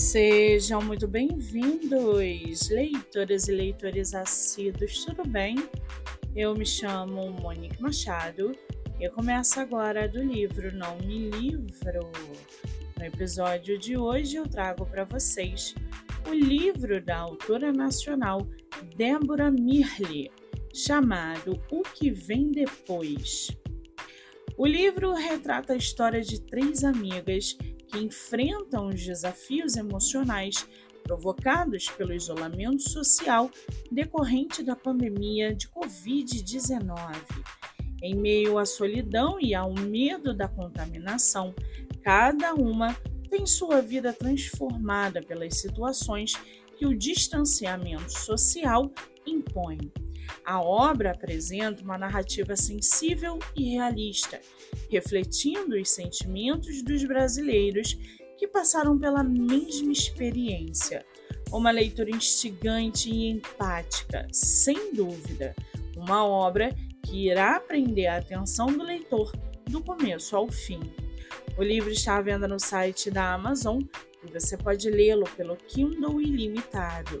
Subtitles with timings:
[0.00, 5.56] Sejam muito bem-vindos, leitoras e leitores assíduos, tudo bem?
[6.34, 8.52] Eu me chamo Monique Machado
[8.98, 12.10] e começo agora do livro Não Me Livro.
[12.98, 15.74] No episódio de hoje eu trago para vocês
[16.26, 18.48] o livro da autora nacional
[18.96, 20.32] Débora Mirli,
[20.74, 23.48] chamado O que Vem Depois.
[24.56, 27.56] O livro retrata a história de três amigas
[27.90, 30.66] que enfrentam os desafios emocionais
[31.02, 33.50] provocados pelo isolamento social
[33.90, 36.94] decorrente da pandemia de Covid-19.
[38.02, 41.54] Em meio à solidão e ao medo da contaminação,
[42.02, 42.96] cada uma
[43.28, 46.34] tem sua vida transformada pelas situações
[46.78, 48.90] que o distanciamento social
[49.26, 49.78] impõe.
[50.44, 54.40] A obra apresenta uma narrativa sensível e realista,
[54.88, 57.96] refletindo os sentimentos dos brasileiros
[58.38, 61.04] que passaram pela mesma experiência.
[61.52, 65.54] Uma leitura instigante e empática, sem dúvida.
[65.96, 69.32] Uma obra que irá prender a atenção do leitor
[69.68, 70.80] do começo ao fim.
[71.58, 73.82] O livro está à venda no site da Amazon
[74.24, 77.20] e você pode lê-lo pelo Kindle Ilimitado.